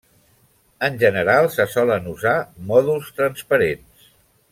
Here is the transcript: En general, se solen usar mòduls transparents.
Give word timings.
En 0.87 0.95
general, 1.03 1.49
se 1.57 1.67
solen 1.73 2.09
usar 2.13 2.35
mòduls 2.71 3.13
transparents. 3.21 4.09